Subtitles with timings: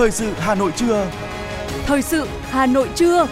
[0.00, 1.10] Thời sự Hà Nội trưa.
[1.86, 3.26] Thời sự Hà Nội trưa.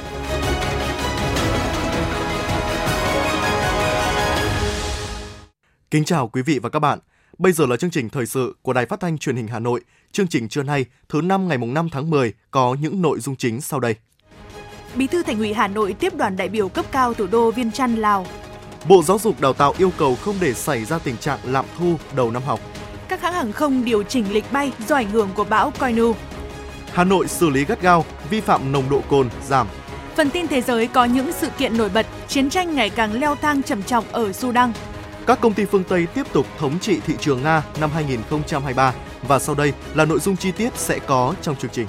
[5.90, 6.98] Kính chào quý vị và các bạn.
[7.38, 9.80] Bây giờ là chương trình thời sự của Đài Phát thanh Truyền hình Hà Nội.
[10.12, 13.36] Chương trình trưa nay, thứ năm ngày mùng 5 tháng 10 có những nội dung
[13.36, 13.94] chính sau đây.
[14.94, 17.72] Bí thư Thành ủy Hà Nội tiếp đoàn đại biểu cấp cao thủ đô Viên
[17.72, 18.26] Chăn, Lào.
[18.88, 21.96] Bộ Giáo dục Đào tạo yêu cầu không để xảy ra tình trạng lạm thu
[22.16, 22.60] đầu năm học.
[23.08, 26.14] Các hãng hàng không điều chỉnh lịch bay do ảnh hưởng của bão Koinu.
[26.92, 29.66] Hà Nội xử lý gắt gao, vi phạm nồng độ cồn giảm.
[30.16, 33.34] Phần tin thế giới có những sự kiện nổi bật, chiến tranh ngày càng leo
[33.34, 34.72] thang trầm trọng ở Sudan.
[35.26, 39.38] Các công ty phương Tây tiếp tục thống trị thị trường Nga năm 2023 và
[39.38, 41.86] sau đây là nội dung chi tiết sẽ có trong chương trình.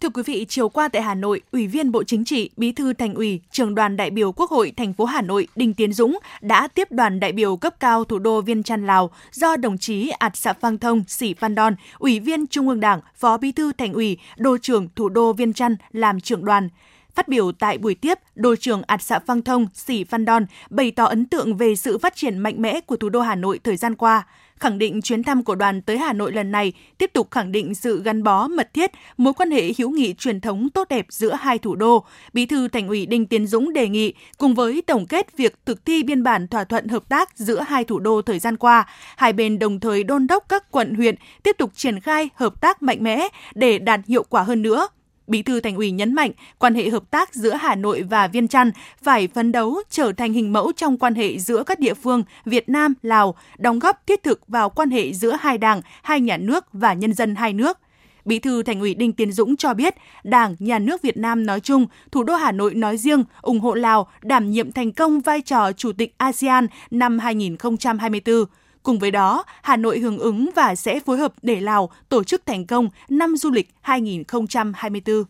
[0.00, 2.92] Thưa quý vị, chiều qua tại Hà Nội, Ủy viên Bộ Chính trị, Bí thư
[2.92, 6.18] Thành ủy, Trường đoàn đại biểu Quốc hội thành phố Hà Nội Đinh Tiến Dũng
[6.40, 10.08] đã tiếp đoàn đại biểu cấp cao thủ đô Viên Chăn Lào do đồng chí
[10.08, 13.72] Ảt Sạ Phang Thông Sĩ Phan Đon, Ủy viên Trung ương Đảng, Phó Bí thư
[13.72, 16.68] Thành ủy, Đô trưởng thủ đô Viên Chăn làm trưởng đoàn.
[17.14, 20.90] Phát biểu tại buổi tiếp, Đô trưởng Ảt Sạ Phang Thông Sĩ Phan Đon bày
[20.90, 23.76] tỏ ấn tượng về sự phát triển mạnh mẽ của thủ đô Hà Nội thời
[23.76, 24.26] gian qua–
[24.60, 27.74] khẳng định chuyến thăm của đoàn tới Hà Nội lần này tiếp tục khẳng định
[27.74, 31.34] sự gắn bó mật thiết, mối quan hệ hữu nghị truyền thống tốt đẹp giữa
[31.40, 32.04] hai thủ đô.
[32.32, 35.84] Bí thư Thành ủy Đinh Tiến Dũng đề nghị cùng với tổng kết việc thực
[35.84, 39.32] thi biên bản thỏa thuận hợp tác giữa hai thủ đô thời gian qua, hai
[39.32, 42.98] bên đồng thời đôn đốc các quận huyện tiếp tục triển khai hợp tác mạnh
[43.00, 44.88] mẽ để đạt hiệu quả hơn nữa
[45.28, 48.48] Bí thư Thành ủy nhấn mạnh, quan hệ hợp tác giữa Hà Nội và Viên
[48.48, 48.70] Chăn
[49.02, 52.68] phải phấn đấu trở thành hình mẫu trong quan hệ giữa các địa phương Việt
[52.68, 56.64] Nam, Lào, đóng góp thiết thực vào quan hệ giữa hai đảng, hai nhà nước
[56.72, 57.78] và nhân dân hai nước.
[58.24, 61.60] Bí thư Thành ủy Đinh Tiến Dũng cho biết, Đảng, Nhà nước Việt Nam nói
[61.60, 65.40] chung, thủ đô Hà Nội nói riêng ủng hộ Lào đảm nhiệm thành công vai
[65.40, 68.44] trò Chủ tịch ASEAN năm 2024.
[68.88, 72.46] Cùng với đó, Hà Nội hưởng ứng và sẽ phối hợp để Lào tổ chức
[72.46, 75.24] thành công năm du lịch 2024.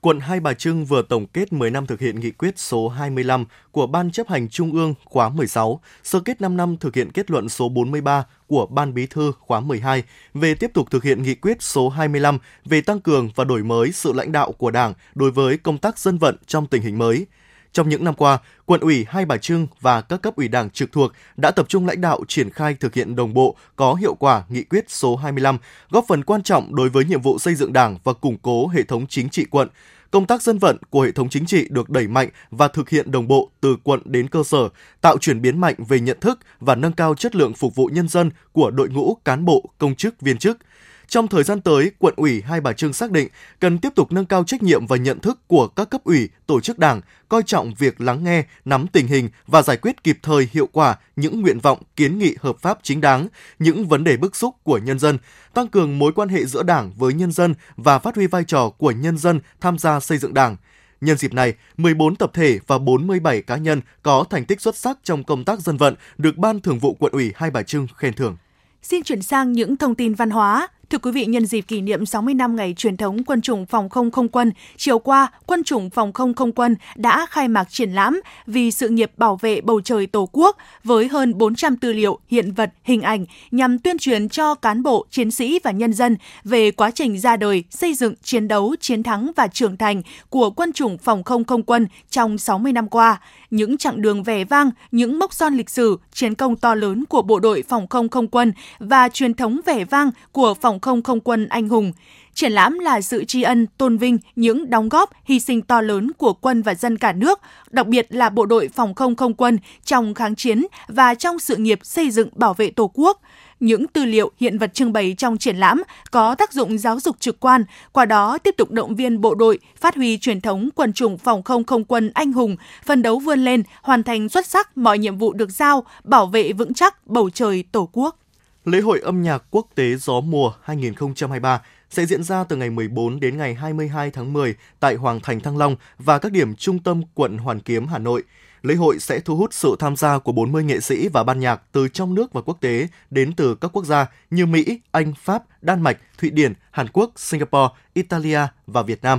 [0.00, 3.44] Quận Hai Bà Trưng vừa tổng kết 10 năm thực hiện nghị quyết số 25
[3.70, 7.30] của Ban chấp hành Trung ương khóa 16, sơ kết 5 năm thực hiện kết
[7.30, 10.02] luận số 43 của Ban Bí thư khóa 12
[10.34, 13.92] về tiếp tục thực hiện nghị quyết số 25 về tăng cường và đổi mới
[13.92, 17.26] sự lãnh đạo của Đảng đối với công tác dân vận trong tình hình mới–
[17.72, 20.92] trong những năm qua, quận ủy Hai Bà Trưng và các cấp ủy Đảng trực
[20.92, 24.42] thuộc đã tập trung lãnh đạo triển khai thực hiện đồng bộ, có hiệu quả
[24.48, 25.58] nghị quyết số 25,
[25.90, 28.82] góp phần quan trọng đối với nhiệm vụ xây dựng Đảng và củng cố hệ
[28.82, 29.68] thống chính trị quận.
[30.10, 33.10] Công tác dân vận của hệ thống chính trị được đẩy mạnh và thực hiện
[33.10, 34.68] đồng bộ từ quận đến cơ sở,
[35.00, 38.08] tạo chuyển biến mạnh về nhận thức và nâng cao chất lượng phục vụ nhân
[38.08, 40.58] dân của đội ngũ cán bộ, công chức, viên chức–
[41.10, 43.28] trong thời gian tới, quận ủy Hai Bà Trưng xác định
[43.60, 46.60] cần tiếp tục nâng cao trách nhiệm và nhận thức của các cấp ủy, tổ
[46.60, 50.48] chức đảng, coi trọng việc lắng nghe, nắm tình hình và giải quyết kịp thời
[50.52, 53.28] hiệu quả những nguyện vọng, kiến nghị hợp pháp chính đáng,
[53.58, 55.18] những vấn đề bức xúc của nhân dân,
[55.54, 58.70] tăng cường mối quan hệ giữa đảng với nhân dân và phát huy vai trò
[58.78, 60.56] của nhân dân tham gia xây dựng đảng.
[61.00, 64.98] Nhân dịp này, 14 tập thể và 47 cá nhân có thành tích xuất sắc
[65.04, 68.14] trong công tác dân vận được Ban Thường vụ quận ủy Hai Bà Trưng khen
[68.14, 68.36] thưởng.
[68.82, 70.68] Xin chuyển sang những thông tin văn hóa.
[70.90, 73.88] Thưa quý vị, nhân dịp kỷ niệm 60 năm ngày truyền thống quân chủng phòng
[73.88, 77.92] không không quân, chiều qua, quân chủng phòng không không quân đã khai mạc triển
[77.92, 82.18] lãm vì sự nghiệp bảo vệ bầu trời Tổ quốc với hơn 400 tư liệu,
[82.28, 86.16] hiện vật, hình ảnh nhằm tuyên truyền cho cán bộ, chiến sĩ và nhân dân
[86.44, 90.50] về quá trình ra đời, xây dựng, chiến đấu, chiến thắng và trưởng thành của
[90.50, 94.70] quân chủng phòng không không quân trong 60 năm qua, những chặng đường vẻ vang,
[94.90, 98.28] những mốc son lịch sử, chiến công to lớn của bộ đội phòng không không
[98.28, 101.92] quân và truyền thống vẻ vang của phòng không không quân anh hùng.
[102.34, 106.12] Triển lãm là sự tri ân, tôn vinh những đóng góp, hy sinh to lớn
[106.18, 109.58] của quân và dân cả nước, đặc biệt là bộ đội phòng không không quân
[109.84, 113.20] trong kháng chiến và trong sự nghiệp xây dựng bảo vệ Tổ quốc.
[113.60, 117.16] Những tư liệu hiện vật trưng bày trong triển lãm có tác dụng giáo dục
[117.20, 120.92] trực quan, qua đó tiếp tục động viên bộ đội phát huy truyền thống quân
[120.92, 124.78] chủng phòng không không quân anh hùng, phân đấu vươn lên, hoàn thành xuất sắc
[124.78, 128.19] mọi nhiệm vụ được giao, bảo vệ vững chắc bầu trời Tổ quốc.
[128.64, 133.20] Lễ hội âm nhạc quốc tế Gió mùa 2023 sẽ diễn ra từ ngày 14
[133.20, 137.02] đến ngày 22 tháng 10 tại Hoàng Thành Thăng Long và các điểm trung tâm
[137.14, 138.22] quận Hoàn Kiếm, Hà Nội.
[138.62, 141.62] Lễ hội sẽ thu hút sự tham gia của 40 nghệ sĩ và ban nhạc
[141.72, 145.42] từ trong nước và quốc tế đến từ các quốc gia như Mỹ, Anh, Pháp,
[145.62, 149.18] Đan Mạch, Thụy Điển, Hàn Quốc, Singapore, Italia và Việt Nam.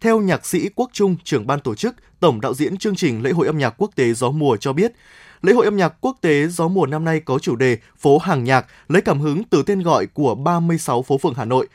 [0.00, 3.30] Theo nhạc sĩ Quốc Trung, trưởng ban tổ chức, tổng đạo diễn chương trình lễ
[3.30, 4.92] hội âm nhạc quốc tế Gió mùa cho biết,
[5.42, 8.44] Lễ hội âm nhạc quốc tế Gió mùa năm nay có chủ đề Phố hàng
[8.44, 11.68] nhạc, lấy cảm hứng từ tên gọi của 36 phố phường Hà Nội.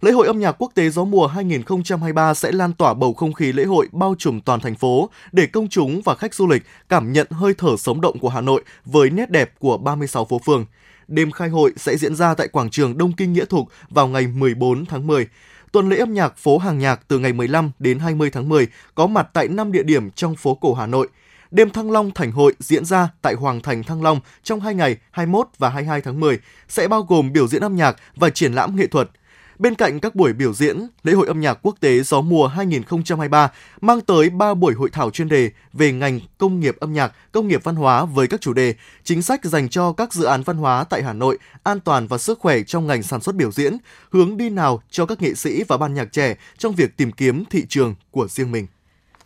[0.00, 3.52] Lễ hội âm nhạc quốc tế Gió mùa 2023 sẽ lan tỏa bầu không khí
[3.52, 7.12] lễ hội bao trùm toàn thành phố để công chúng và khách du lịch cảm
[7.12, 10.66] nhận hơi thở sống động của Hà Nội với nét đẹp của 36 phố phường.
[11.08, 14.26] Đêm khai hội sẽ diễn ra tại quảng trường Đông Kinh Nghĩa Thục vào ngày
[14.26, 15.28] 14 tháng 10.
[15.72, 19.06] Tuần lễ âm nhạc phố hàng nhạc từ ngày 15 đến 20 tháng 10 có
[19.06, 21.08] mặt tại 5 địa điểm trong phố cổ Hà Nội.
[21.50, 24.96] Đêm Thăng Long Thành Hội diễn ra tại Hoàng Thành Thăng Long trong hai ngày
[25.10, 26.38] 21 và 22 tháng 10
[26.68, 29.10] sẽ bao gồm biểu diễn âm nhạc và triển lãm nghệ thuật–
[29.58, 33.50] Bên cạnh các buổi biểu diễn, lễ hội âm nhạc quốc tế gió mùa 2023
[33.80, 37.48] mang tới 3 buổi hội thảo chuyên đề về ngành công nghiệp âm nhạc, công
[37.48, 40.56] nghiệp văn hóa với các chủ đề chính sách dành cho các dự án văn
[40.56, 43.76] hóa tại Hà Nội, an toàn và sức khỏe trong ngành sản xuất biểu diễn,
[44.10, 47.44] hướng đi nào cho các nghệ sĩ và ban nhạc trẻ trong việc tìm kiếm
[47.50, 48.66] thị trường của riêng mình.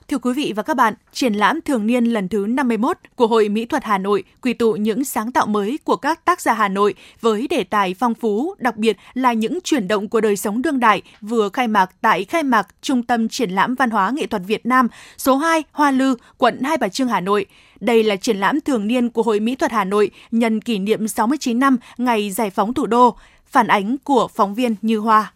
[0.09, 3.49] Thưa quý vị và các bạn, triển lãm thường niên lần thứ 51 của Hội
[3.49, 6.69] Mỹ thuật Hà Nội quy tụ những sáng tạo mới của các tác giả Hà
[6.69, 10.63] Nội với đề tài phong phú, đặc biệt là những chuyển động của đời sống
[10.63, 14.27] đương đại vừa khai mạc tại khai mạc Trung tâm Triển lãm Văn hóa Nghệ
[14.27, 14.89] thuật Việt Nam
[15.19, 17.47] số 2 Hoa Lư, quận Hai Bà Trưng, Hà Nội.
[17.81, 21.09] Đây là triển lãm thường niên của Hội Mỹ thuật Hà Nội nhân kỷ niệm
[21.09, 23.17] 69 năm ngày giải phóng thủ đô,
[23.47, 25.33] phản ánh của phóng viên Như Hoa.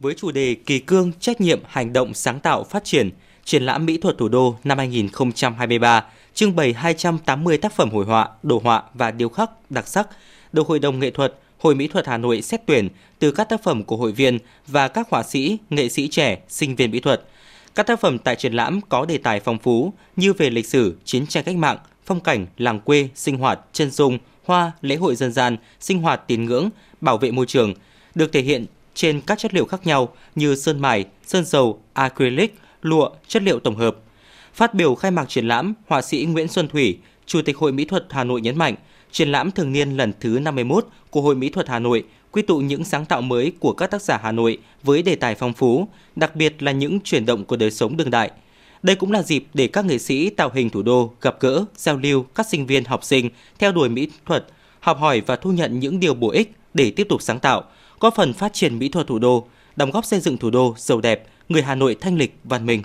[0.00, 3.10] Với chủ đề Kỳ cương, trách nhiệm, hành động, sáng tạo, phát triển–
[3.48, 6.04] triển lãm mỹ thuật thủ đô năm 2023
[6.34, 10.08] trưng bày 280 tác phẩm hội họa, đồ họa và điêu khắc đặc sắc
[10.52, 13.62] được Hội đồng nghệ thuật Hội Mỹ thuật Hà Nội xét tuyển từ các tác
[13.62, 17.22] phẩm của hội viên và các họa sĩ, nghệ sĩ trẻ, sinh viên mỹ thuật.
[17.74, 20.96] Các tác phẩm tại triển lãm có đề tài phong phú như về lịch sử,
[21.04, 25.16] chiến tranh cách mạng, phong cảnh, làng quê, sinh hoạt, chân dung, hoa, lễ hội
[25.16, 27.74] dân gian, sinh hoạt tín ngưỡng, bảo vệ môi trường,
[28.14, 32.58] được thể hiện trên các chất liệu khác nhau như sơn mài, sơn dầu, acrylic,
[32.82, 33.96] lụa, chất liệu tổng hợp.
[34.54, 37.84] Phát biểu khai mạc triển lãm, họa sĩ Nguyễn Xuân Thủy, Chủ tịch Hội Mỹ
[37.84, 38.74] thuật Hà Nội nhấn mạnh,
[39.12, 42.58] triển lãm thường niên lần thứ 51 của Hội Mỹ thuật Hà Nội quy tụ
[42.58, 45.88] những sáng tạo mới của các tác giả Hà Nội với đề tài phong phú,
[46.16, 48.30] đặc biệt là những chuyển động của đời sống đương đại.
[48.82, 51.96] Đây cũng là dịp để các nghệ sĩ tạo hình thủ đô gặp gỡ, giao
[51.96, 54.46] lưu các sinh viên học sinh theo đuổi mỹ thuật,
[54.80, 57.64] học hỏi và thu nhận những điều bổ ích để tiếp tục sáng tạo,
[58.00, 59.46] góp phần phát triển mỹ thuật thủ đô,
[59.76, 62.82] đóng góp xây dựng thủ đô giàu đẹp, người Hà Nội thanh lịch văn minh.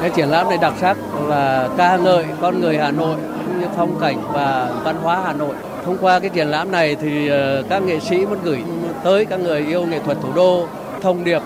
[0.00, 0.96] Cái triển lãm này đặc sắc
[1.28, 3.16] là ca ngợi con người Hà Nội
[3.46, 5.54] cũng như phong cảnh và văn hóa Hà Nội.
[5.84, 8.62] Thông qua cái triển lãm này thì ờ, các nghệ sĩ muốn gửi
[9.04, 10.66] tới các người yêu nghệ thuật thủ đô
[11.02, 11.42] thông điệp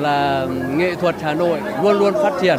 [0.00, 0.46] là
[0.76, 2.58] nghệ thuật Hà Nội luôn luôn phát triển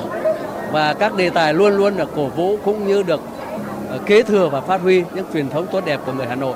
[0.72, 3.22] và các đề tài luôn luôn được cổ vũ cũng như được
[3.90, 6.56] ờ, kế thừa và phát huy những truyền thống tốt đẹp của người Hà Nội,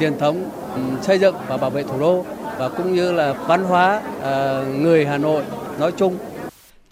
[0.00, 2.24] truyền thống ừ, xây dựng và bảo vệ thủ đô
[2.58, 5.42] và cũng như là văn hóa ờ, người Hà Nội
[5.78, 6.18] nói chung.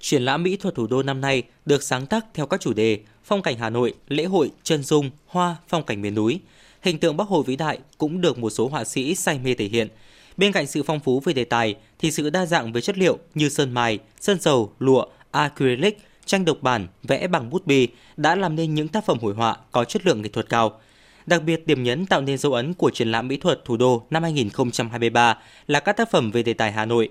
[0.01, 2.99] Triển lãm mỹ thuật thủ đô năm nay được sáng tác theo các chủ đề
[3.25, 6.41] phong cảnh Hà Nội, lễ hội, chân dung, hoa, phong cảnh miền núi.
[6.83, 9.65] Hình tượng Bắc Hồ vĩ đại cũng được một số họa sĩ say mê thể
[9.65, 9.89] hiện.
[10.37, 13.19] Bên cạnh sự phong phú về đề tài thì sự đa dạng về chất liệu
[13.35, 18.35] như sơn mài, sơn dầu, lụa, acrylic, tranh độc bản, vẽ bằng bút bi đã
[18.35, 20.81] làm nên những tác phẩm hội họa có chất lượng nghệ thuật cao.
[21.27, 24.07] Đặc biệt điểm nhấn tạo nên dấu ấn của triển lãm mỹ thuật thủ đô
[24.11, 27.09] năm 2023 là các tác phẩm về đề tài Hà Nội,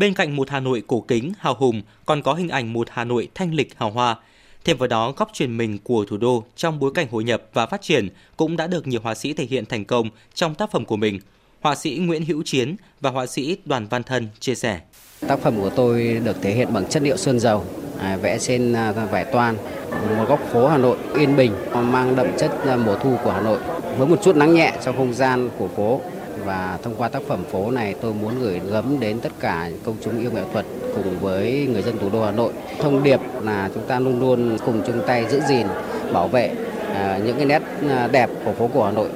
[0.00, 3.04] Bên cạnh một Hà Nội cổ kính, hào hùng, còn có hình ảnh một Hà
[3.04, 4.16] Nội thanh lịch, hào hoa.
[4.64, 7.66] Thêm vào đó, góc truyền mình của thủ đô trong bối cảnh hội nhập và
[7.66, 10.84] phát triển cũng đã được nhiều họa sĩ thể hiện thành công trong tác phẩm
[10.84, 11.20] của mình.
[11.60, 14.80] Họa sĩ Nguyễn Hữu Chiến và họa sĩ Đoàn Văn Thân chia sẻ.
[15.26, 17.64] Tác phẩm của tôi được thể hiện bằng chất liệu sơn dầu,
[17.98, 19.56] à, vẽ trên à, vải toan,
[19.90, 23.40] một góc phố Hà Nội yên bình, mang đậm chất à, mùa thu của Hà
[23.40, 23.58] Nội
[23.98, 26.00] với một chút nắng nhẹ trong không gian của phố
[26.44, 29.96] và thông qua tác phẩm phố này tôi muốn gửi gắm đến tất cả công
[30.04, 32.52] chúng yêu nghệ thuật cùng với người dân thủ đô Hà Nội.
[32.78, 35.66] Thông điệp là chúng ta luôn luôn cùng chung tay giữ gìn,
[36.12, 36.50] bảo vệ
[36.94, 39.08] à, những cái nét à, đẹp của phố cổ Hà Nội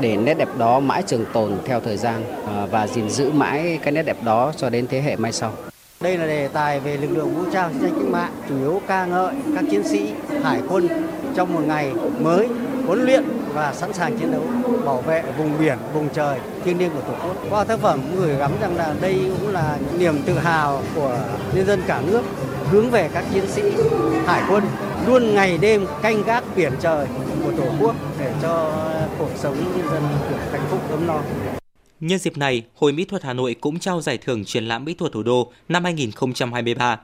[0.00, 3.78] để nét đẹp đó mãi trường tồn theo thời gian à, và gìn giữ mãi
[3.82, 5.52] cái nét đẹp đó cho đến thế hệ mai sau.
[6.00, 8.80] Đây là đề tài về lực lượng vũ trang chiến tranh cách mạng, chủ yếu
[8.86, 10.10] ca ngợi các chiến sĩ
[10.42, 10.88] hải quân
[11.34, 12.48] trong một ngày mới
[12.86, 14.42] huấn luyện và sẵn sàng chiến đấu
[14.84, 17.36] bảo vệ vùng biển, vùng trời thiêng liêng của Tổ quốc.
[17.50, 21.18] Qua tác phẩm người gửi gắm rằng là đây cũng là niềm tự hào của
[21.54, 22.22] nhân dân cả nước
[22.70, 23.62] hướng về các chiến sĩ
[24.26, 24.64] hải quân
[25.06, 27.06] luôn ngày đêm canh gác biển trời
[27.44, 28.72] của Tổ quốc để cho
[29.18, 31.20] cuộc sống nhân dân được hạnh phúc ấm no.
[32.00, 34.94] Nhân dịp này, Hội Mỹ thuật Hà Nội cũng trao giải thưởng triển lãm mỹ
[34.94, 36.98] thuật thủ đô năm 2023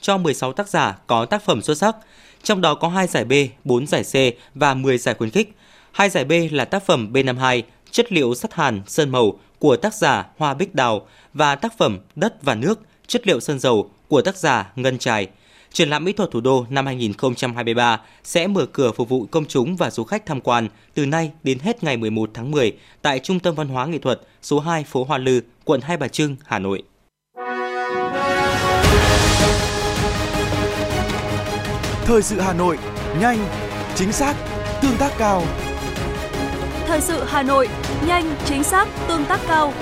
[0.00, 1.96] cho 16 tác giả có tác phẩm xuất sắc,
[2.42, 3.32] trong đó có 2 giải B,
[3.64, 4.14] 4 giải C
[4.54, 5.54] và 10 giải khuyến khích.
[5.92, 9.94] Hai giải B là tác phẩm B52 Chất liệu sắt hàn sơn màu của tác
[9.94, 14.22] giả Hoa Bích Đào và tác phẩm Đất và nước chất liệu sơn dầu của
[14.22, 15.28] tác giả Ngân Trài.
[15.72, 19.76] Triển lãm mỹ thuật thủ đô năm 2023 sẽ mở cửa phục vụ công chúng
[19.76, 23.40] và du khách tham quan từ nay đến hết ngày 11 tháng 10 tại Trung
[23.40, 26.58] tâm Văn hóa Nghệ thuật số 2 phố Hoa Lư, quận Hai Bà Trưng, Hà
[26.58, 26.82] Nội.
[32.04, 32.78] Thời sự Hà Nội,
[33.20, 33.38] nhanh,
[33.94, 34.36] chính xác,
[34.82, 35.42] tương tác cao.
[36.92, 37.68] Thời sự Hà Nội,
[38.06, 39.72] nhanh, chính xác, tương tác cao.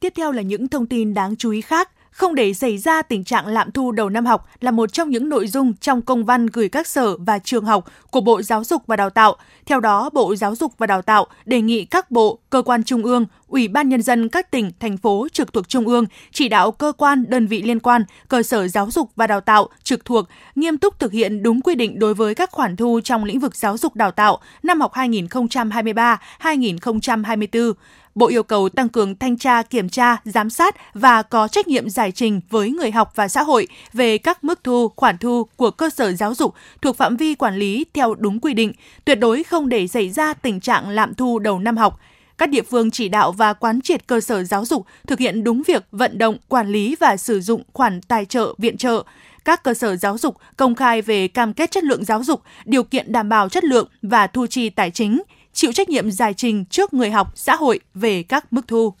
[0.00, 1.90] Tiếp theo là những thông tin đáng chú ý khác.
[2.20, 5.28] Không để xảy ra tình trạng lạm thu đầu năm học là một trong những
[5.28, 8.82] nội dung trong công văn gửi các sở và trường học của Bộ Giáo dục
[8.86, 9.36] và Đào tạo.
[9.66, 13.02] Theo đó, Bộ Giáo dục và Đào tạo đề nghị các bộ, cơ quan trung
[13.02, 16.72] ương, Ủy ban Nhân dân các tỉnh, thành phố trực thuộc Trung ương chỉ đạo
[16.72, 20.24] cơ quan, đơn vị liên quan, cơ sở giáo dục và đào tạo trực thuộc
[20.54, 23.56] nghiêm túc thực hiện đúng quy định đối với các khoản thu trong lĩnh vực
[23.56, 27.72] giáo dục đào tạo năm học 2023-2024.
[28.20, 31.90] Bộ yêu cầu tăng cường thanh tra, kiểm tra, giám sát và có trách nhiệm
[31.90, 35.70] giải trình với người học và xã hội về các mức thu, khoản thu của
[35.70, 38.72] cơ sở giáo dục thuộc phạm vi quản lý theo đúng quy định,
[39.04, 42.00] tuyệt đối không để xảy ra tình trạng lạm thu đầu năm học.
[42.38, 45.62] Các địa phương chỉ đạo và quán triệt cơ sở giáo dục thực hiện đúng
[45.66, 49.02] việc vận động, quản lý và sử dụng khoản tài trợ, viện trợ,
[49.44, 52.82] các cơ sở giáo dục công khai về cam kết chất lượng giáo dục, điều
[52.82, 55.22] kiện đảm bảo chất lượng và thu chi tài chính,
[55.52, 58.94] chịu trách nhiệm giải trình trước người học, xã hội về các mức thu.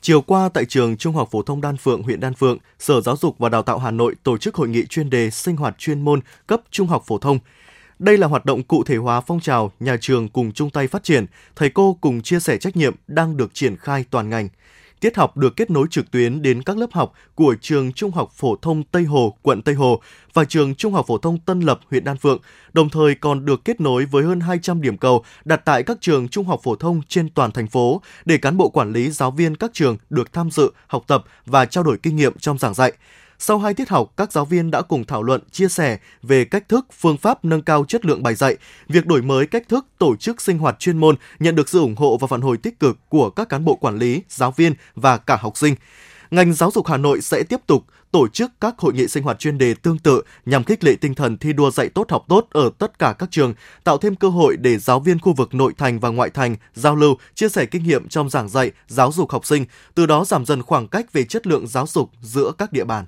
[0.00, 3.16] Chiều qua tại trường Trung học phổ thông Đan Phượng, huyện Đan Phượng, Sở Giáo
[3.16, 6.00] dục và Đào tạo Hà Nội tổ chức hội nghị chuyên đề sinh hoạt chuyên
[6.00, 7.38] môn cấp trung học phổ thông.
[7.98, 11.02] Đây là hoạt động cụ thể hóa phong trào nhà trường cùng chung tay phát
[11.04, 11.26] triển,
[11.56, 14.48] thầy cô cùng chia sẻ trách nhiệm đang được triển khai toàn ngành.
[15.00, 18.30] Tiết học được kết nối trực tuyến đến các lớp học của trường Trung học
[18.34, 20.00] phổ thông Tây Hồ, quận Tây Hồ
[20.34, 22.38] và trường Trung học phổ thông Tân Lập, huyện Đan Phượng,
[22.72, 26.28] đồng thời còn được kết nối với hơn 200 điểm cầu đặt tại các trường
[26.28, 29.56] trung học phổ thông trên toàn thành phố để cán bộ quản lý giáo viên
[29.56, 32.92] các trường được tham dự, học tập và trao đổi kinh nghiệm trong giảng dạy.
[33.38, 36.68] Sau hai tiết học, các giáo viên đã cùng thảo luận, chia sẻ về cách
[36.68, 38.56] thức, phương pháp nâng cao chất lượng bài dạy.
[38.88, 41.96] Việc đổi mới cách thức tổ chức sinh hoạt chuyên môn nhận được sự ủng
[41.96, 45.16] hộ và phản hồi tích cực của các cán bộ quản lý, giáo viên và
[45.16, 45.74] cả học sinh.
[46.30, 49.38] Ngành giáo dục Hà Nội sẽ tiếp tục tổ chức các hội nghị sinh hoạt
[49.38, 52.46] chuyên đề tương tự nhằm khích lệ tinh thần thi đua dạy tốt học tốt
[52.50, 55.72] ở tất cả các trường, tạo thêm cơ hội để giáo viên khu vực nội
[55.78, 59.30] thành và ngoại thành giao lưu, chia sẻ kinh nghiệm trong giảng dạy, giáo dục
[59.30, 59.64] học sinh,
[59.94, 63.04] từ đó giảm dần khoảng cách về chất lượng giáo dục giữa các địa bàn.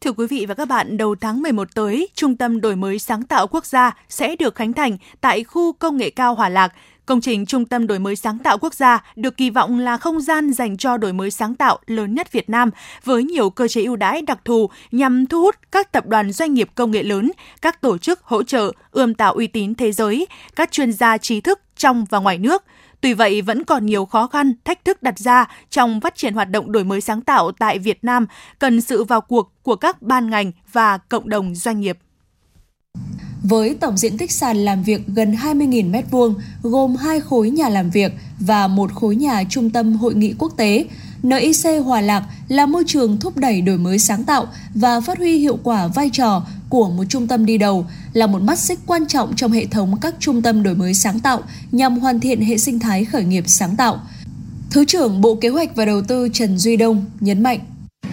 [0.00, 3.22] Thưa quý vị và các bạn, đầu tháng 11 tới, Trung tâm Đổi mới sáng
[3.22, 6.72] tạo quốc gia sẽ được khánh thành tại khu công nghệ cao Hòa Lạc.
[7.06, 10.20] Công trình Trung tâm Đổi mới sáng tạo quốc gia được kỳ vọng là không
[10.20, 12.70] gian dành cho đổi mới sáng tạo lớn nhất Việt Nam
[13.04, 16.54] với nhiều cơ chế ưu đãi đặc thù nhằm thu hút các tập đoàn doanh
[16.54, 20.26] nghiệp công nghệ lớn, các tổ chức hỗ trợ, ươm tạo uy tín thế giới,
[20.56, 22.64] các chuyên gia trí thức trong và ngoài nước–
[23.00, 26.50] Tuy vậy, vẫn còn nhiều khó khăn, thách thức đặt ra trong phát triển hoạt
[26.50, 28.26] động đổi mới sáng tạo tại Việt Nam,
[28.58, 31.98] cần sự vào cuộc của các ban ngành và cộng đồng doanh nghiệp.
[33.42, 37.90] Với tổng diện tích sàn làm việc gần 20.000 m2, gồm hai khối nhà làm
[37.90, 40.84] việc và một khối nhà trung tâm hội nghị quốc tế,
[41.22, 45.38] NIC Hòa Lạc là môi trường thúc đẩy đổi mới sáng tạo và phát huy
[45.38, 49.06] hiệu quả vai trò của một trung tâm đi đầu, là một mắt xích quan
[49.06, 52.58] trọng trong hệ thống các trung tâm đổi mới sáng tạo nhằm hoàn thiện hệ
[52.58, 54.00] sinh thái khởi nghiệp sáng tạo.
[54.70, 57.60] Thứ trưởng Bộ Kế hoạch và Đầu tư Trần Duy Đông nhấn mạnh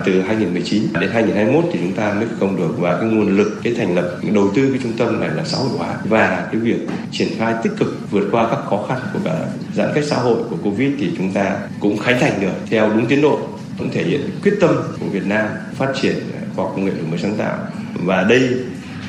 [0.05, 3.73] từ 2019 đến 2021 thì chúng ta mới công được và cái nguồn lực, cái
[3.77, 5.95] thành lập đầu tư cái trung tâm này là xã hội hóa.
[6.09, 6.79] Và cái việc
[7.11, 9.39] triển khai tích cực vượt qua các khó khăn của cả
[9.75, 13.05] giãn cách xã hội của covid thì chúng ta cũng khánh thành được theo đúng
[13.05, 13.39] tiến độ,
[13.77, 16.15] cũng thể hiện quyết tâm của Việt Nam phát triển
[16.55, 17.57] khoa học công nghệ đổi mới sáng tạo.
[18.03, 18.49] Và đây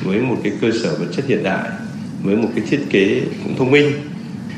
[0.03, 1.69] với một cái cơ sở vật chất hiện đại,
[2.23, 3.91] với một cái thiết kế cũng thông minh,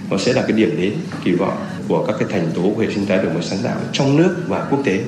[0.09, 0.93] nó sẽ là cái điểm đến
[1.23, 1.57] kỳ vọng
[1.87, 4.35] của các cái thành tố của hệ sinh thái đổi mới sáng tạo trong nước
[4.47, 4.99] và quốc tế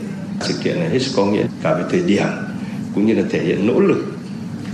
[0.47, 2.27] sự kiện này hết sức có nghĩa cả về thời điểm
[2.95, 4.17] cũng như là thể hiện nỗ lực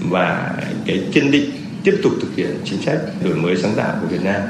[0.10, 0.56] và
[0.86, 1.52] cái kiên định
[1.84, 4.42] tiếp tục thực hiện chính sách đổi mới sáng tạo của Việt Nam.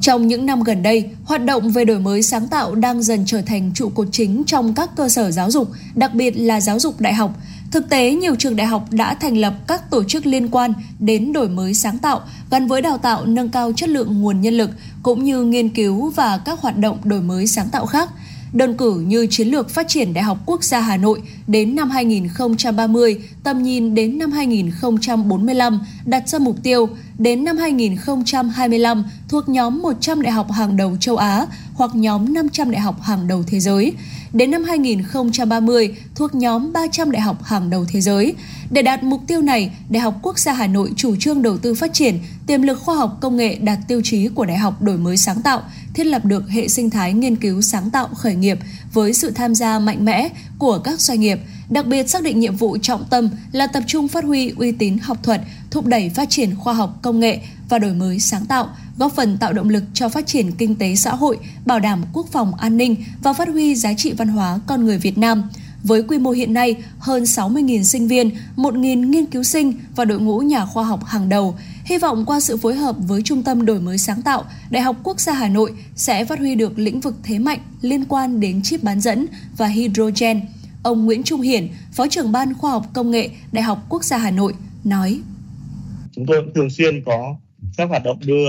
[0.00, 3.42] Trong những năm gần đây, hoạt động về đổi mới sáng tạo đang dần trở
[3.42, 7.00] thành trụ cột chính trong các cơ sở giáo dục, đặc biệt là giáo dục
[7.00, 7.34] đại học.
[7.70, 11.32] Thực tế, nhiều trường đại học đã thành lập các tổ chức liên quan đến
[11.32, 12.20] đổi mới sáng tạo
[12.50, 14.70] gắn với đào tạo nâng cao chất lượng nguồn nhân lực
[15.02, 18.08] cũng như nghiên cứu và các hoạt động đổi mới sáng tạo khác–
[18.52, 21.90] đơn cử như chiến lược phát triển Đại học Quốc gia Hà Nội đến năm
[21.90, 29.78] 2030, tầm nhìn đến năm 2045 đặt ra mục tiêu đến năm 2025 thuộc nhóm
[29.82, 33.60] 100 đại học hàng đầu châu Á hoặc nhóm 500 đại học hàng đầu thế
[33.60, 33.92] giới.
[34.32, 38.34] Đến năm 2030 thuộc nhóm 300 đại học hàng đầu thế giới.
[38.70, 41.74] Để đạt mục tiêu này, Đại học Quốc gia Hà Nội chủ trương đầu tư
[41.74, 44.96] phát triển tiềm lực khoa học công nghệ đạt tiêu chí của Đại học đổi
[44.96, 45.62] mới sáng tạo,
[45.94, 48.58] thiết lập được hệ sinh thái nghiên cứu sáng tạo khởi nghiệp
[48.92, 51.38] với sự tham gia mạnh mẽ của các doanh nghiệp,
[51.70, 54.98] đặc biệt xác định nhiệm vụ trọng tâm là tập trung phát huy uy tín
[54.98, 58.68] học thuật, thúc đẩy phát triển khoa học công nghệ và đổi mới sáng tạo,
[58.98, 62.26] góp phần tạo động lực cho phát triển kinh tế xã hội, bảo đảm quốc
[62.32, 65.42] phòng an ninh và phát huy giá trị văn hóa con người Việt Nam.
[65.84, 70.20] Với quy mô hiện nay, hơn 60.000 sinh viên, 1.000 nghiên cứu sinh và đội
[70.20, 73.64] ngũ nhà khoa học hàng đầu, hy vọng qua sự phối hợp với Trung tâm
[73.64, 77.00] Đổi mới sáng tạo, Đại học Quốc gia Hà Nội sẽ phát huy được lĩnh
[77.00, 80.40] vực thế mạnh liên quan đến chip bán dẫn và hydrogen.
[80.82, 84.18] Ông Nguyễn Trung Hiển, Phó trưởng Ban Khoa học Công nghệ Đại học Quốc gia
[84.18, 85.20] Hà Nội, nói.
[86.12, 87.36] Chúng tôi thường xuyên có
[87.76, 88.48] các hoạt động đưa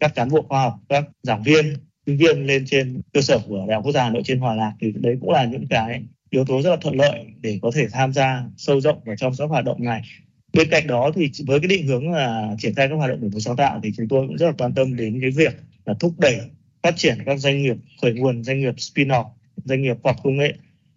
[0.00, 1.74] các cán bộ khoa học, các giảng viên,
[2.06, 4.54] sinh viên lên trên cơ sở của Đại học Quốc gia Hà Nội trên Hòa
[4.54, 7.70] Lạc thì đấy cũng là những cái yếu tố rất là thuận lợi để có
[7.74, 10.02] thể tham gia sâu rộng vào trong các hoạt động này.
[10.52, 13.30] Bên cạnh đó thì với cái định hướng là triển khai các hoạt động đổi
[13.30, 15.94] mới sáng tạo thì chúng tôi cũng rất là quan tâm đến cái việc là
[16.00, 16.38] thúc đẩy
[16.82, 19.24] phát triển các doanh nghiệp khởi nguồn, doanh nghiệp spin-off,
[19.64, 20.54] doanh nghiệp khoa học công nghệ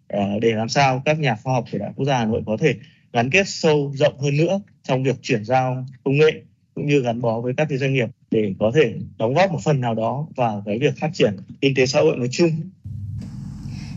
[0.08, 2.42] ờ, để làm sao các nhà khoa học của Đại học Quốc gia Hà Nội
[2.46, 2.74] có thể
[3.12, 6.32] gắn kết sâu rộng hơn nữa trong việc chuyển giao công nghệ
[6.74, 9.60] cũng như gắn bó với các cái doanh nghiệp để có thể đóng góp một
[9.64, 12.50] phần nào đó vào cái việc phát triển kinh tế xã hội nói chung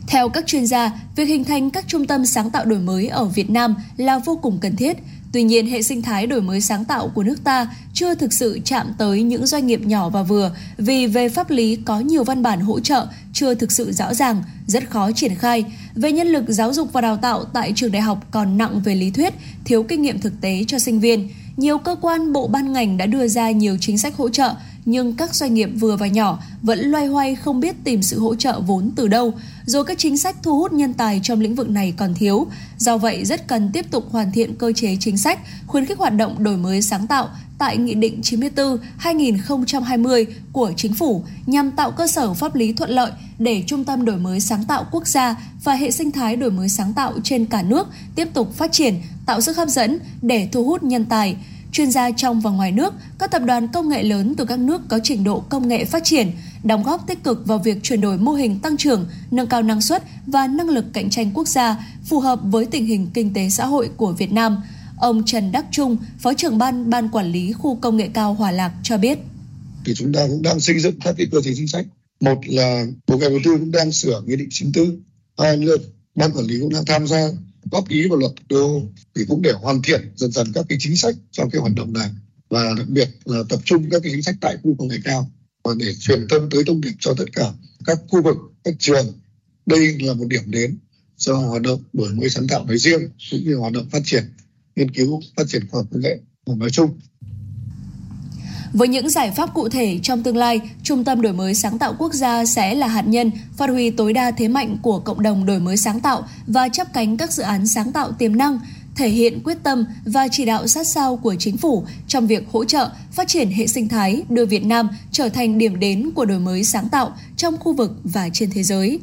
[0.07, 3.25] theo các chuyên gia, việc hình thành các trung tâm sáng tạo đổi mới ở
[3.25, 4.97] Việt Nam là vô cùng cần thiết.
[5.33, 8.59] Tuy nhiên, hệ sinh thái đổi mới sáng tạo của nước ta chưa thực sự
[8.65, 12.43] chạm tới những doanh nghiệp nhỏ và vừa vì về pháp lý có nhiều văn
[12.43, 15.65] bản hỗ trợ chưa thực sự rõ ràng, rất khó triển khai.
[15.95, 18.95] Về nhân lực giáo dục và đào tạo tại trường đại học còn nặng về
[18.95, 19.33] lý thuyết,
[19.65, 21.29] thiếu kinh nghiệm thực tế cho sinh viên.
[21.57, 24.53] Nhiều cơ quan bộ ban ngành đã đưa ra nhiều chính sách hỗ trợ,
[24.87, 28.35] nhưng các doanh nghiệp vừa và nhỏ vẫn loay hoay không biết tìm sự hỗ
[28.35, 29.33] trợ vốn từ đâu,
[29.65, 32.47] rồi các chính sách thu hút nhân tài trong lĩnh vực này còn thiếu.
[32.77, 36.15] Do vậy, rất cần tiếp tục hoàn thiện cơ chế chính sách, khuyến khích hoạt
[36.15, 42.07] động đổi mới sáng tạo tại Nghị định 94-2020 của Chính phủ nhằm tạo cơ
[42.07, 45.73] sở pháp lý thuận lợi để Trung tâm Đổi mới Sáng tạo Quốc gia và
[45.73, 49.41] hệ sinh thái đổi mới sáng tạo trên cả nước tiếp tục phát triển, tạo
[49.41, 51.35] sức hấp dẫn để thu hút nhân tài
[51.71, 54.81] chuyên gia trong và ngoài nước, các tập đoàn công nghệ lớn từ các nước
[54.87, 56.31] có trình độ công nghệ phát triển,
[56.63, 59.81] đóng góp tích cực vào việc chuyển đổi mô hình tăng trưởng, nâng cao năng
[59.81, 63.49] suất và năng lực cạnh tranh quốc gia phù hợp với tình hình kinh tế
[63.49, 64.57] xã hội của Việt Nam.
[64.97, 68.51] Ông Trần Đắc Trung, Phó trưởng ban Ban Quản lý Khu Công nghệ cao Hòa
[68.51, 69.19] Lạc cho biết.
[69.85, 71.85] Thì chúng ta cũng đang xây dựng các cái cơ chế chính sách.
[72.19, 74.99] Một là Bộ Kế Đầu tư cũng đang sửa Nghị định 94.
[75.37, 75.75] Hai nữa
[76.15, 77.27] Ban Quản lý cũng đang tham gia
[77.71, 78.81] góp ý vào luật đô
[79.15, 81.93] thì cũng để hoàn thiện dần dần các cái chính sách trong cái hoạt động
[81.93, 82.09] này.
[82.49, 85.31] Và đặc biệt là tập trung các cái chính sách tại khu công nghệ cao
[85.63, 87.51] và để truyền thông tới thông điệp cho tất cả
[87.85, 89.05] các khu vực, các trường.
[89.65, 90.77] Đây là một điểm đến
[91.17, 93.01] cho hoạt động đổi mới sáng tạo nói riêng
[93.31, 94.23] cũng như hoạt động phát triển,
[94.75, 96.19] nghiên cứu phát triển khoa học công nghệ
[96.55, 96.99] nói chung
[98.73, 101.95] với những giải pháp cụ thể trong tương lai, Trung tâm Đổi mới sáng tạo
[101.97, 105.45] quốc gia sẽ là hạt nhân phát huy tối đa thế mạnh của cộng đồng
[105.45, 108.59] đổi mới sáng tạo và chấp cánh các dự án sáng tạo tiềm năng,
[108.95, 112.65] thể hiện quyết tâm và chỉ đạo sát sao của chính phủ trong việc hỗ
[112.65, 116.39] trợ phát triển hệ sinh thái đưa Việt Nam trở thành điểm đến của đổi
[116.39, 118.99] mới sáng tạo trong khu vực và trên thế giới.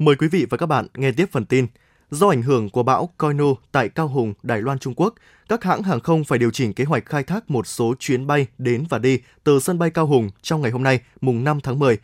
[0.00, 1.66] Mời quý vị và các bạn nghe tiếp phần tin.
[2.10, 5.14] Do ảnh hưởng của bão Koino tại Cao Hùng, Đài Loan, Trung Quốc,
[5.48, 8.46] các hãng hàng không phải điều chỉnh kế hoạch khai thác một số chuyến bay
[8.58, 11.78] đến và đi từ sân bay Cao Hùng trong ngày hôm nay, mùng 5 tháng
[11.78, 11.98] 10.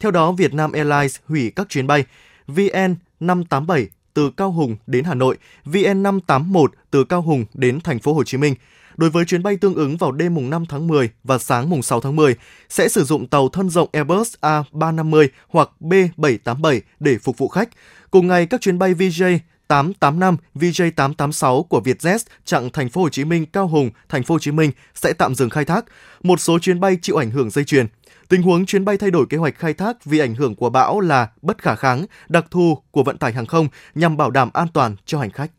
[0.00, 2.04] Theo đó, Vietnam Airlines hủy các chuyến bay
[2.46, 7.98] VN 587 từ Cao Hùng đến Hà Nội, VN 581 từ Cao Hùng đến thành
[7.98, 8.54] phố Hồ Chí Minh–
[8.96, 11.82] Đối với chuyến bay tương ứng vào đêm mùng 5 tháng 10 và sáng mùng
[11.82, 12.34] 6 tháng 10
[12.68, 17.68] sẽ sử dụng tàu thân rộng Airbus A350 hoặc B787 để phục vụ khách.
[18.10, 23.24] Cùng ngày, các chuyến bay VJ 885, VJ886 của Vietjet chặng thành phố Hồ Chí
[23.24, 25.84] Minh Cao Hùng, thành phố Hồ Chí Minh sẽ tạm dừng khai thác.
[26.22, 27.86] Một số chuyến bay chịu ảnh hưởng dây chuyền.
[28.28, 31.00] Tình huống chuyến bay thay đổi kế hoạch khai thác vì ảnh hưởng của bão
[31.00, 34.68] là bất khả kháng, đặc thù của vận tải hàng không nhằm bảo đảm an
[34.74, 35.50] toàn cho hành khách.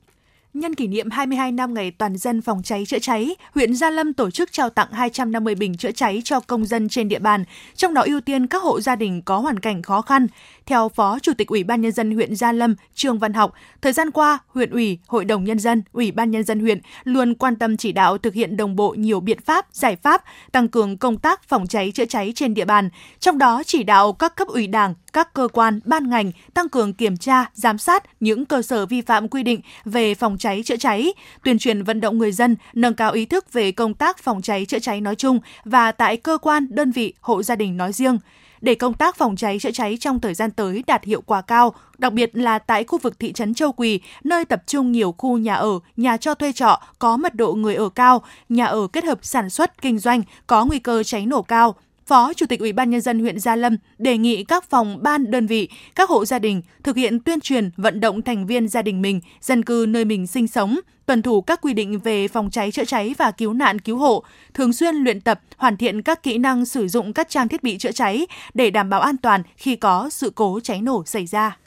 [0.54, 4.14] Nhân kỷ niệm 22 năm ngày toàn dân phòng cháy chữa cháy, huyện Gia Lâm
[4.14, 7.44] tổ chức trao tặng 250 bình chữa cháy cho công dân trên địa bàn,
[7.76, 10.28] trong đó ưu tiên các hộ gia đình có hoàn cảnh khó khăn.
[10.66, 13.94] Theo Phó Chủ tịch Ủy ban Nhân dân huyện Gia Lâm Trương Văn Học, thời
[13.94, 17.56] gian qua, huyện ủy, Hội đồng Nhân dân, Ủy ban Nhân dân huyện luôn quan
[17.56, 21.18] tâm chỉ đạo thực hiện đồng bộ nhiều biện pháp, giải pháp, tăng cường công
[21.18, 24.68] tác phòng cháy chữa cháy trên địa bàn, trong đó chỉ đạo các cấp ủy
[24.68, 28.86] đảng, các cơ quan, ban ngành tăng cường kiểm tra, giám sát những cơ sở
[28.86, 32.56] vi phạm quy định về phòng cháy chữa cháy, tuyên truyền vận động người dân
[32.74, 36.18] nâng cao ý thức về công tác phòng cháy chữa cháy nói chung và tại
[36.18, 38.18] cơ quan, đơn vị, hộ gia đình nói riêng
[38.64, 41.74] để công tác phòng cháy chữa cháy trong thời gian tới đạt hiệu quả cao,
[41.98, 45.38] đặc biệt là tại khu vực thị trấn Châu Quỳ, nơi tập trung nhiều khu
[45.38, 49.04] nhà ở, nhà cho thuê trọ có mật độ người ở cao, nhà ở kết
[49.04, 52.74] hợp sản xuất kinh doanh có nguy cơ cháy nổ cao, Phó Chủ tịch Ủy
[52.74, 56.26] ban nhân dân huyện Gia Lâm đề nghị các phòng ban đơn vị, các hộ
[56.26, 59.86] gia đình thực hiện tuyên truyền vận động thành viên gia đình mình, dân cư
[59.90, 63.32] nơi mình sinh sống, tuân thủ các quy định về phòng cháy chữa cháy và
[63.32, 67.14] cứu nạn cứu hộ, thường xuyên luyện tập, hoàn thiện các kỹ năng sử dụng
[67.14, 70.60] các trang thiết bị chữa cháy để đảm bảo an toàn khi có sự cố
[70.64, 71.58] cháy nổ xảy ra.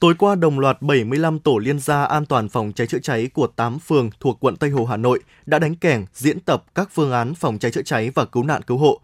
[0.00, 3.46] Tối qua, đồng loạt 75 tổ liên gia an toàn phòng cháy chữa cháy của
[3.46, 7.12] 8 phường thuộc quận Tây Hồ, Hà Nội đã đánh kẻng diễn tập các phương
[7.12, 9.00] án phòng cháy chữa cháy và cứu nạn cứu hộ.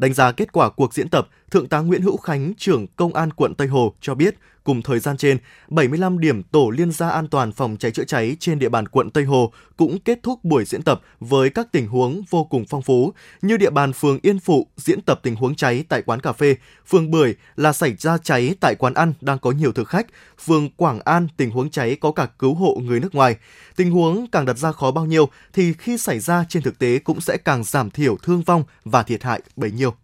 [0.00, 3.30] Đánh giá kết quả cuộc diễn tập, Thượng tá Nguyễn Hữu Khánh, trưởng Công an
[3.32, 4.34] quận Tây Hồ cho biết,
[4.70, 8.36] cùng thời gian trên, 75 điểm tổ liên gia an toàn phòng cháy chữa cháy
[8.40, 11.86] trên địa bàn quận Tây Hồ cũng kết thúc buổi diễn tập với các tình
[11.88, 15.54] huống vô cùng phong phú, như địa bàn phường Yên Phụ diễn tập tình huống
[15.54, 16.56] cháy tại quán cà phê,
[16.86, 20.06] phường Bưởi là xảy ra cháy tại quán ăn đang có nhiều thực khách,
[20.44, 23.36] phường Quảng An tình huống cháy có cả cứu hộ người nước ngoài.
[23.76, 26.98] Tình huống càng đặt ra khó bao nhiêu thì khi xảy ra trên thực tế
[26.98, 29.94] cũng sẽ càng giảm thiểu thương vong và thiệt hại bấy nhiêu.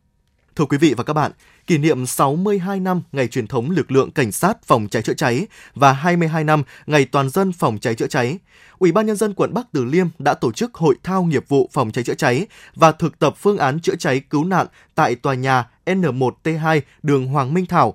[0.57, 1.33] Thưa quý vị và các bạn,
[1.67, 5.47] kỷ niệm 62 năm ngày truyền thống lực lượng cảnh sát phòng cháy chữa cháy
[5.75, 8.39] và 22 năm ngày toàn dân phòng cháy chữa cháy,
[8.79, 11.71] Ủy ban nhân dân quận Bắc Từ Liêm đã tổ chức hội thao nghiệp vụ
[11.73, 15.35] phòng cháy chữa cháy và thực tập phương án chữa cháy cứu nạn tại tòa
[15.35, 17.95] nhà N1T2 đường Hoàng Minh Thảo.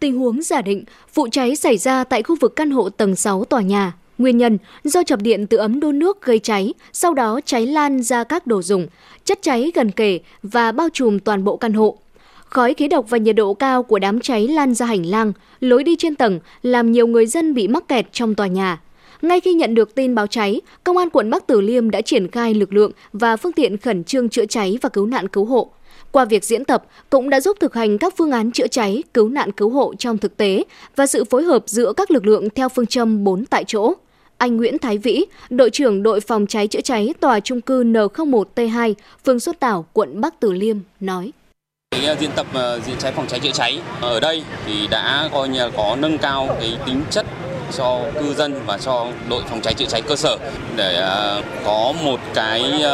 [0.00, 3.44] Tình huống giả định, vụ cháy xảy ra tại khu vực căn hộ tầng 6
[3.44, 3.92] tòa nhà.
[4.18, 8.02] Nguyên nhân do chập điện từ ấm đun nước gây cháy, sau đó cháy lan
[8.02, 8.86] ra các đồ dùng,
[9.24, 11.98] chất cháy gần kề và bao trùm toàn bộ căn hộ.
[12.44, 15.84] Khói khí độc và nhiệt độ cao của đám cháy lan ra hành lang, lối
[15.84, 18.80] đi trên tầng làm nhiều người dân bị mắc kẹt trong tòa nhà.
[19.22, 22.28] Ngay khi nhận được tin báo cháy, Công an quận Bắc Từ Liêm đã triển
[22.28, 25.70] khai lực lượng và phương tiện khẩn trương chữa cháy và cứu nạn cứu hộ.
[26.10, 29.28] Qua việc diễn tập, cũng đã giúp thực hành các phương án chữa cháy, cứu
[29.28, 30.64] nạn cứu hộ trong thực tế
[30.96, 33.94] và sự phối hợp giữa các lực lượng theo phương châm 4 tại chỗ.
[34.44, 38.94] Anh Nguyễn Thái Vĩ, đội trưởng đội phòng cháy chữa cháy tòa trung cư N01T2,
[39.24, 41.30] phường Xuất Tảo, quận Bắc Từ Liêm nói.
[41.90, 45.28] Cái ờ, diễn tập ờ, diễn cháy phòng cháy chữa cháy ở đây thì đã
[45.32, 47.26] coi như có nâng cao cái tính chất
[47.76, 50.38] cho cư dân và cho đội phòng cháy chữa cháy cơ sở
[50.76, 52.84] để ờ, có một cái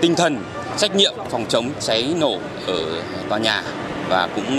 [0.00, 0.38] tinh thần
[0.76, 3.62] trách nhiệm phòng chống cháy nổ ở tòa nhà
[4.08, 4.58] và cũng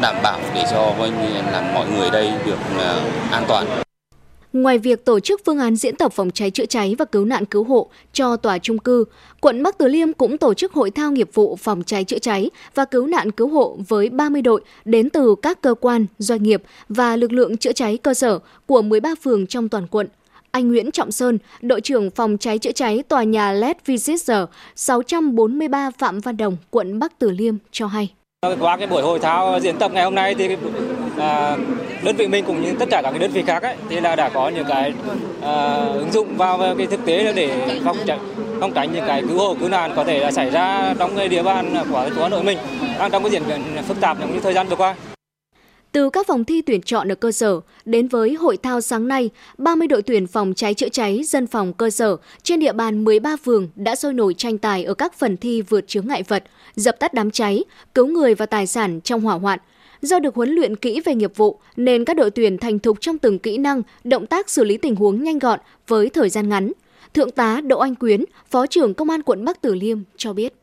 [0.00, 0.94] đảm bảo để cho
[1.52, 2.58] làm mọi người đây được
[3.30, 3.66] an toàn.
[4.52, 7.44] Ngoài việc tổ chức phương án diễn tập phòng cháy chữa cháy và cứu nạn
[7.44, 9.04] cứu hộ cho tòa trung cư,
[9.40, 12.50] quận Bắc Từ Liêm cũng tổ chức hội thao nghiệp vụ phòng cháy chữa cháy
[12.74, 16.62] và cứu nạn cứu hộ với 30 đội đến từ các cơ quan, doanh nghiệp
[16.88, 20.08] và lực lượng chữa cháy cơ sở của 13 phường trong toàn quận.
[20.50, 25.90] Anh Nguyễn Trọng Sơn, đội trưởng phòng cháy chữa cháy tòa nhà LED Visitor 643
[25.90, 28.12] Phạm Văn Đồng, quận Bắc Từ Liêm cho hay.
[28.46, 30.56] Vâng, qua cái buổi hội thao diễn tập ngày hôm nay thì
[31.18, 31.56] à,
[32.04, 34.16] đơn vị mình cũng như tất cả các cái đơn vị khác ấy, thì là
[34.16, 34.92] đã có những cái
[35.42, 38.18] à, ứng dụng vào cái thực tế để phòng tránh
[38.60, 41.28] phòng tránh những cái cứu hộ cứu nạn có thể là xảy ra trong cái
[41.28, 42.58] địa bàn của thành phố Hà Nội mình
[42.98, 44.94] đang trong cái diễn biến phức tạp trong những thời gian vừa qua.
[45.92, 49.30] Từ các phòng thi tuyển chọn ở cơ sở đến với hội thao sáng nay,
[49.58, 53.36] 30 đội tuyển phòng cháy chữa cháy dân phòng cơ sở trên địa bàn 13
[53.36, 56.98] phường đã sôi nổi tranh tài ở các phần thi vượt chướng ngại vật, dập
[56.98, 59.58] tắt đám cháy, cứu người và tài sản trong hỏa hoạn.
[60.02, 63.18] Do được huấn luyện kỹ về nghiệp vụ nên các đội tuyển thành thục trong
[63.18, 66.72] từng kỹ năng, động tác xử lý tình huống nhanh gọn với thời gian ngắn.
[67.14, 70.54] Thượng tá Đỗ Anh Quyến, Phó trưởng Công an quận Bắc tử Liêm cho biết.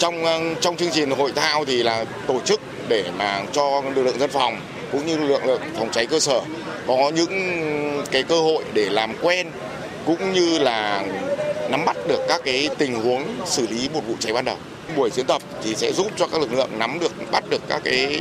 [0.00, 4.02] Trong ờ, trong chương trình hội thao thì là tổ chức để mà cho lực
[4.02, 4.60] lượng dân phòng
[4.92, 6.40] cũng như lực lượng phòng cháy cơ sở
[6.86, 9.50] có những cái cơ hội để làm quen
[10.06, 11.04] cũng như là
[11.70, 14.56] nắm bắt được các cái tình huống xử lý một vụ cháy ban đầu.
[14.96, 17.80] Buổi diễn tập thì sẽ giúp cho các lực lượng nắm được, bắt được các
[17.84, 18.20] cái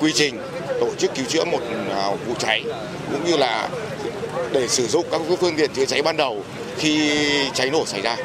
[0.00, 0.38] quy trình,
[0.80, 2.64] tổ chức cứu chữa một à, vụ cháy
[3.12, 3.68] cũng như là
[4.52, 6.44] để sử dụng các phương tiện chữa cháy ban đầu
[6.78, 7.10] khi
[7.54, 8.16] cháy nổ xảy ra.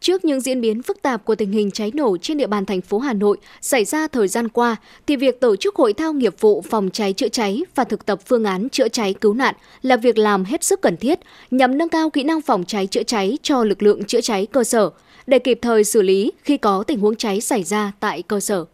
[0.00, 2.80] Trước những diễn biến phức tạp của tình hình cháy nổ trên địa bàn thành
[2.80, 6.34] phố Hà Nội xảy ra thời gian qua, thì việc tổ chức hội thao nghiệp
[6.40, 9.96] vụ phòng cháy chữa cháy và thực tập phương án chữa cháy cứu nạn là
[9.96, 13.38] việc làm hết sức cần thiết nhằm nâng cao kỹ năng phòng cháy chữa cháy
[13.42, 14.90] cho lực lượng chữa cháy cơ sở
[15.26, 18.64] để kịp thời xử lý khi có tình huống cháy xảy ra tại cơ sở.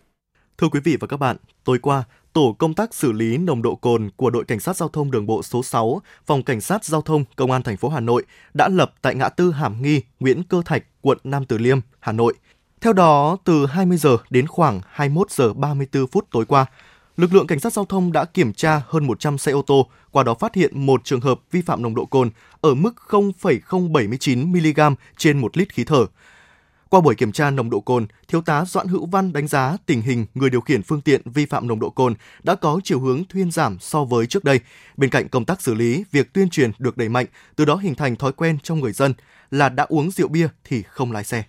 [0.59, 2.05] Thưa quý vị và các bạn, tối qua,
[2.37, 5.27] Tổ công tác xử lý nồng độ cồn của đội cảnh sát giao thông đường
[5.27, 8.69] bộ số 6, Phòng cảnh sát giao thông Công an thành phố Hà Nội đã
[8.69, 12.35] lập tại ngã tư Hàm Nghi, Nguyễn Cơ Thạch, quận Nam Từ Liêm, Hà Nội.
[12.81, 16.67] Theo đó, từ 20 giờ đến khoảng 21 giờ 34 phút tối qua,
[17.17, 20.23] lực lượng cảnh sát giao thông đã kiểm tra hơn 100 xe ô tô, qua
[20.23, 24.81] đó phát hiện một trường hợp vi phạm nồng độ cồn ở mức 0,079 mg
[25.17, 26.07] trên 1 lít khí thở.
[26.91, 30.03] Qua buổi kiểm tra nồng độ cồn, Thiếu tá Doãn Hữu Văn đánh giá tình
[30.03, 33.25] hình người điều khiển phương tiện vi phạm nồng độ cồn đã có chiều hướng
[33.25, 34.61] thuyên giảm so với trước đây.
[34.97, 37.95] Bên cạnh công tác xử lý, việc tuyên truyền được đẩy mạnh, từ đó hình
[37.95, 39.15] thành thói quen trong người dân
[39.51, 41.45] là đã uống rượu bia thì không lái xe.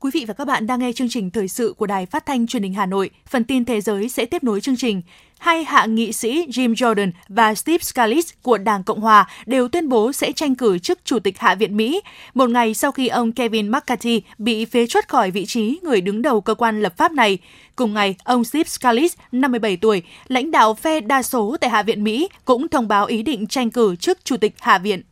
[0.00, 2.46] Quý vị và các bạn đang nghe chương trình thời sự của Đài Phát thanh
[2.46, 3.10] Truyền hình Hà Nội.
[3.26, 5.02] Phần tin thế giới sẽ tiếp nối chương trình.
[5.38, 9.88] Hai hạ nghị sĩ Jim Jordan và Steve Scalise của Đảng Cộng hòa đều tuyên
[9.88, 12.00] bố sẽ tranh cử chức Chủ tịch Hạ viện Mỹ,
[12.34, 16.22] một ngày sau khi ông Kevin McCarthy bị phế truất khỏi vị trí người đứng
[16.22, 17.38] đầu cơ quan lập pháp này.
[17.76, 22.04] Cùng ngày, ông Steve Scalise, 57 tuổi, lãnh đạo phe đa số tại Hạ viện
[22.04, 25.02] Mỹ, cũng thông báo ý định tranh cử chức Chủ tịch Hạ viện.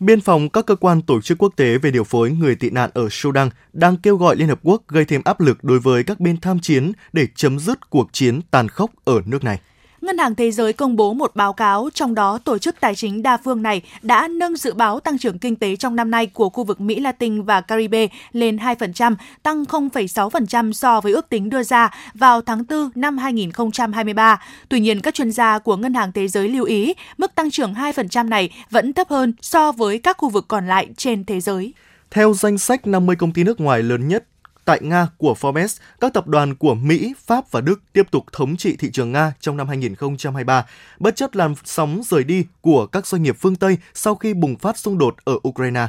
[0.00, 2.90] Biên phòng các cơ quan tổ chức quốc tế về điều phối người tị nạn
[2.94, 6.20] ở Sudan đang kêu gọi Liên Hợp Quốc gây thêm áp lực đối với các
[6.20, 9.60] bên tham chiến để chấm dứt cuộc chiến tàn khốc ở nước này.
[10.06, 13.22] Ngân hàng Thế giới công bố một báo cáo, trong đó tổ chức tài chính
[13.22, 16.48] đa phương này đã nâng dự báo tăng trưởng kinh tế trong năm nay của
[16.48, 21.62] khu vực Mỹ Latin và Caribe lên 2%, tăng 0,6% so với ước tính đưa
[21.62, 24.40] ra vào tháng 4 năm 2023.
[24.68, 27.74] Tuy nhiên, các chuyên gia của Ngân hàng Thế giới lưu ý mức tăng trưởng
[27.74, 31.72] 2% này vẫn thấp hơn so với các khu vực còn lại trên thế giới.
[32.10, 34.24] Theo danh sách 50 công ty nước ngoài lớn nhất
[34.66, 38.56] tại Nga của Forbes, các tập đoàn của Mỹ, Pháp và Đức tiếp tục thống
[38.56, 40.66] trị thị trường Nga trong năm 2023,
[40.98, 44.56] bất chấp làn sóng rời đi của các doanh nghiệp phương Tây sau khi bùng
[44.56, 45.86] phát xung đột ở Ukraine.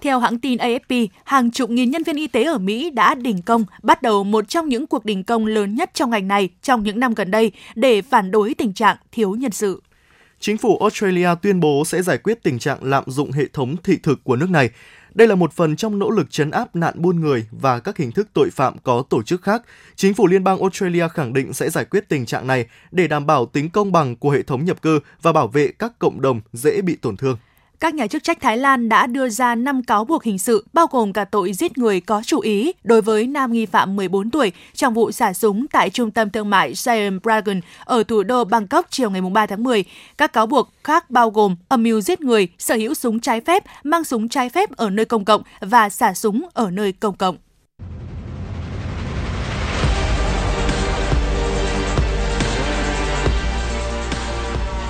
[0.00, 3.42] Theo hãng tin AFP, hàng chục nghìn nhân viên y tế ở Mỹ đã đình
[3.42, 6.82] công, bắt đầu một trong những cuộc đình công lớn nhất trong ngành này trong
[6.82, 9.82] những năm gần đây để phản đối tình trạng thiếu nhân sự.
[10.40, 13.98] Chính phủ Australia tuyên bố sẽ giải quyết tình trạng lạm dụng hệ thống thị
[14.02, 14.70] thực của nước này.
[15.14, 18.12] Đây là một phần trong nỗ lực chấn áp nạn buôn người và các hình
[18.12, 19.62] thức tội phạm có tổ chức khác.
[19.96, 23.26] Chính phủ Liên bang Australia khẳng định sẽ giải quyết tình trạng này để đảm
[23.26, 26.40] bảo tính công bằng của hệ thống nhập cư và bảo vệ các cộng đồng
[26.52, 27.36] dễ bị tổn thương.
[27.80, 30.86] Các nhà chức trách Thái Lan đã đưa ra 5 cáo buộc hình sự, bao
[30.90, 34.52] gồm cả tội giết người có chủ ý đối với nam nghi phạm 14 tuổi
[34.74, 38.86] trong vụ xả súng tại trung tâm thương mại Siam Dragon ở thủ đô Bangkok
[38.90, 39.84] chiều ngày 3 tháng 10.
[40.18, 43.64] Các cáo buộc khác bao gồm âm mưu giết người, sở hữu súng trái phép,
[43.82, 47.36] mang súng trái phép ở nơi công cộng và xả súng ở nơi công cộng.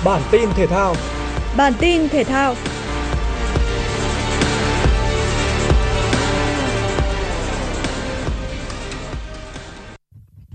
[0.05, 0.95] Bản tin thể thao
[1.57, 2.55] Bản tin thể thao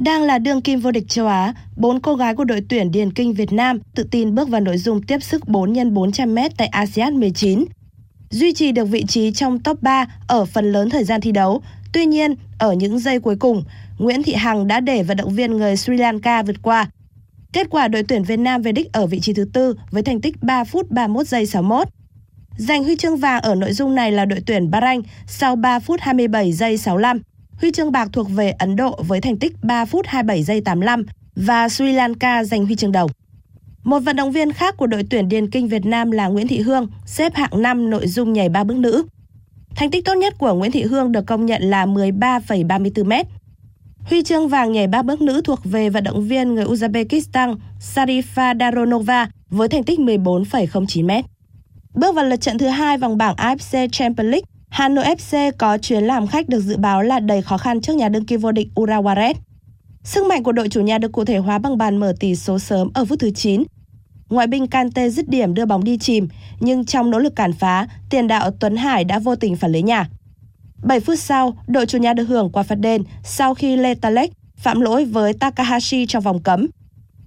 [0.07, 3.13] Đang là đương kim vô địch châu Á, bốn cô gái của đội tuyển điền
[3.13, 6.39] kinh Việt Nam tự tin bước vào nội dung tiếp sức 4 x 400 m
[6.57, 7.65] tại ASEAN 19.
[8.31, 11.63] Duy trì được vị trí trong top 3 ở phần lớn thời gian thi đấu.
[11.93, 13.65] Tuy nhiên, ở những giây cuối cùng,
[13.99, 16.91] Nguyễn Thị Hằng đã để vận động viên người Sri Lanka vượt qua.
[17.53, 20.21] Kết quả đội tuyển Việt Nam về đích ở vị trí thứ tư với thành
[20.21, 21.89] tích 3 phút 31 giây 61.
[22.57, 26.01] Giành huy chương vàng ở nội dung này là đội tuyển Bahrain sau 3 phút
[26.01, 27.21] 27 giây 65.
[27.61, 31.07] Huy chương bạc thuộc về Ấn Độ với thành tích 3 phút 27 giây 85
[31.37, 33.11] và Sri Lanka giành huy chương đồng.
[33.85, 36.61] Một vận động viên khác của đội tuyển điền kinh Việt Nam là Nguyễn Thị
[36.61, 39.07] Hương, xếp hạng 5 nội dung nhảy ba bước nữ.
[39.77, 43.13] Thành tích tốt nhất của Nguyễn Thị Hương được công nhận là 13,34 m.
[43.99, 48.59] Huy chương vàng nhảy ba bước nữ thuộc về vận động viên người Uzbekistan Sarifa
[48.59, 51.27] Daronova với thành tích 14,09 m.
[51.95, 55.79] Bước vào lượt trận thứ hai vòng bảng AFC Champions League, Hà Nội FC có
[55.79, 58.53] chuyến làm khách được dự báo là đầy khó khăn trước nhà đương kim vô
[58.53, 59.35] địch Urawaret.
[60.03, 62.59] Sức mạnh của đội chủ nhà được cụ thể hóa bằng bàn mở tỷ số
[62.59, 63.63] sớm ở phút thứ 9.
[64.29, 66.29] Ngoại binh Kante dứt điểm đưa bóng đi chìm,
[66.61, 69.83] nhưng trong nỗ lực cản phá, tiền đạo Tuấn Hải đã vô tình phản lưới
[69.83, 70.09] nhà.
[70.83, 74.81] 7 phút sau, đội chủ nhà được hưởng quả phạt đền sau khi Letalek phạm
[74.81, 76.67] lỗi với Takahashi trong vòng cấm.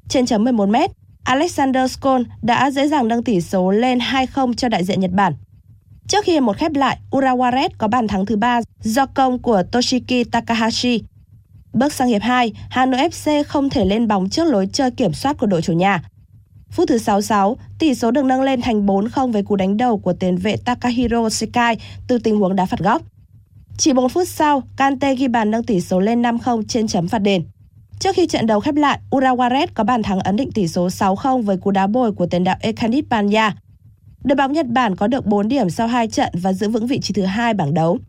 [0.10, 0.76] Trên chấm 11 m,
[1.24, 5.34] Alexander Skol đã dễ dàng nâng tỷ số lên 2-0 cho đại diện Nhật Bản.
[6.10, 10.32] Trước khi một khép lại, Urawaret có bàn thắng thứ ba do công của Toshiki
[10.32, 11.04] Takahashi.
[11.74, 15.14] Bước sang hiệp 2, Hà Nội FC không thể lên bóng trước lối chơi kiểm
[15.14, 16.04] soát của đội chủ nhà.
[16.72, 20.14] Phút thứ 66, tỷ số được nâng lên thành 4-0 với cú đánh đầu của
[20.14, 23.02] tiền vệ Takahiro Sekai từ tình huống đá phạt góc.
[23.78, 27.20] Chỉ 4 phút sau, Kante ghi bàn nâng tỷ số lên 5-0 trên chấm phạt
[27.20, 27.44] đền.
[28.00, 31.42] Trước khi trận đấu khép lại, Urawaret có bàn thắng ấn định tỷ số 6-0
[31.42, 33.56] với cú đá bồi của tiền đạo Ekanit Panya.
[34.24, 37.00] Đội bóng Nhật Bản có được 4 điểm sau 2 trận và giữ vững vị
[37.00, 38.00] trí thứ hai bảng đấu.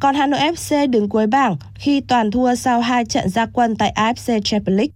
[0.00, 3.76] Còn Hà Nội FC đứng cuối bảng khi toàn thua sau 2 trận ra quân
[3.76, 4.92] tại AFC Champions League.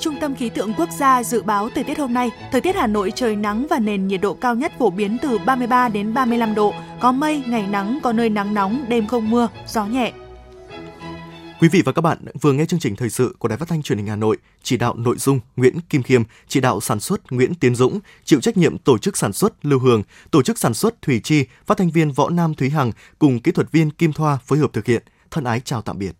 [0.00, 2.86] Trung tâm Khí tượng Quốc gia dự báo thời tiết hôm nay, thời tiết Hà
[2.86, 6.54] Nội trời nắng và nền nhiệt độ cao nhất phổ biến từ 33 đến 35
[6.54, 10.12] độ, có mây, ngày nắng, có nơi nắng nóng, đêm không mưa, gió nhẹ.
[11.60, 13.82] Quý vị và các bạn vừa nghe chương trình thời sự của Đài Phát thanh
[13.82, 17.32] Truyền hình Hà Nội, chỉ đạo nội dung Nguyễn Kim Khiêm, chỉ đạo sản xuất
[17.32, 20.74] Nguyễn Tiến Dũng, chịu trách nhiệm tổ chức sản xuất Lưu Hường, tổ chức sản
[20.74, 24.12] xuất Thủy Chi, phát thanh viên Võ Nam Thúy Hằng cùng kỹ thuật viên Kim
[24.12, 25.02] Thoa phối hợp thực hiện.
[25.30, 26.12] Thân ái chào tạm biệt.